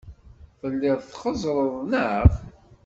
[0.59, 2.29] Telliḍ txeẓẓreḍ, neɣ?